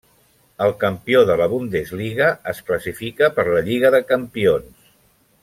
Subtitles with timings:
[0.67, 4.91] El campió de la Bundesliga es classifica per la Lliga de Campions.